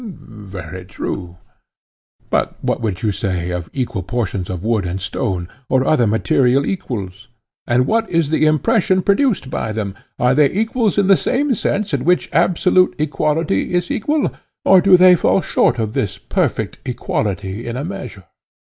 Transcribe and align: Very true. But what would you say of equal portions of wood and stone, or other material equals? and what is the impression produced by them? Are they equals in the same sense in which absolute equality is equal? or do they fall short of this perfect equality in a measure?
Very 0.03 0.83
true. 0.85 1.37
But 2.31 2.55
what 2.63 2.81
would 2.81 3.03
you 3.03 3.11
say 3.11 3.51
of 3.51 3.69
equal 3.71 4.01
portions 4.01 4.49
of 4.49 4.63
wood 4.63 4.83
and 4.83 4.99
stone, 4.99 5.47
or 5.69 5.85
other 5.85 6.07
material 6.07 6.65
equals? 6.65 7.27
and 7.67 7.85
what 7.85 8.09
is 8.09 8.31
the 8.31 8.47
impression 8.47 9.03
produced 9.03 9.51
by 9.51 9.71
them? 9.71 9.93
Are 10.17 10.33
they 10.33 10.49
equals 10.51 10.97
in 10.97 11.05
the 11.05 11.15
same 11.15 11.53
sense 11.53 11.93
in 11.93 12.03
which 12.03 12.31
absolute 12.33 12.95
equality 12.97 13.75
is 13.75 13.91
equal? 13.91 14.31
or 14.65 14.81
do 14.81 14.97
they 14.97 15.13
fall 15.13 15.39
short 15.39 15.77
of 15.77 15.93
this 15.93 16.17
perfect 16.17 16.79
equality 16.83 17.67
in 17.67 17.77
a 17.77 17.85
measure? 17.85 18.23